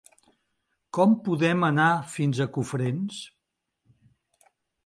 Com 0.97 1.13
podem 1.27 1.61
anar 1.69 1.91
fins 2.15 2.41
a 2.47 2.49
Cofrents? 2.57 3.23